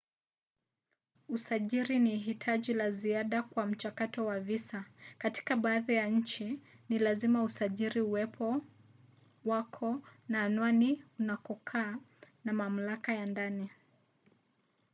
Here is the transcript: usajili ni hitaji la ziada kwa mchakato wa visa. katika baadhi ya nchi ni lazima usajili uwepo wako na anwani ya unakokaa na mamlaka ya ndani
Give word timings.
usajili 1.29 1.99
ni 1.99 2.17
hitaji 2.17 2.73
la 2.73 2.91
ziada 2.91 3.43
kwa 3.43 3.65
mchakato 3.65 4.25
wa 4.25 4.39
visa. 4.39 4.85
katika 5.17 5.55
baadhi 5.55 5.93
ya 5.93 6.07
nchi 6.09 6.59
ni 6.89 6.99
lazima 6.99 7.43
usajili 7.43 8.01
uwepo 8.01 8.61
wako 9.45 10.01
na 10.29 10.43
anwani 10.43 10.99
ya 10.99 11.05
unakokaa 11.19 11.97
na 12.43 12.53
mamlaka 12.53 13.13
ya 13.13 13.25
ndani 13.25 13.69